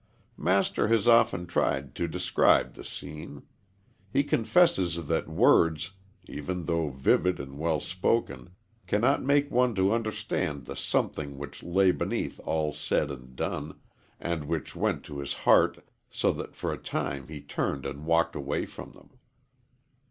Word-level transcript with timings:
Master 0.39 0.87
has 0.87 1.07
often 1.07 1.45
tried 1.45 1.93
to 1.93 2.07
describe 2.07 2.73
the 2.73 2.83
scene. 2.83 3.43
He 4.11 4.23
confesses 4.23 5.05
that 5.05 5.29
words, 5.29 5.91
even 6.25 6.65
though 6.65 6.89
vivid 6.89 7.39
and 7.39 7.59
well 7.59 7.79
spoken, 7.79 8.49
cannot 8.87 9.21
make 9.21 9.51
one 9.51 9.75
to 9.75 9.93
understand 9.93 10.65
the 10.65 10.75
something 10.75 11.37
which 11.37 11.61
lay 11.61 11.91
beneath 11.91 12.39
all 12.43 12.73
said 12.73 13.11
and 13.11 13.35
done, 13.35 13.79
and 14.19 14.45
which 14.45 14.75
went 14.75 15.03
to 15.03 15.19
his 15.19 15.33
heart 15.35 15.87
so 16.09 16.33
that 16.33 16.55
for 16.55 16.73
a 16.73 16.79
time 16.81 17.27
he 17.27 17.39
turned 17.39 17.85
and 17.85 18.03
walked 18.07 18.35
away 18.35 18.65
from 18.65 18.93
them. 18.93 19.19